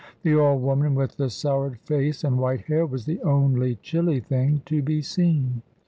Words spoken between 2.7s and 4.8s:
was the only chilly thing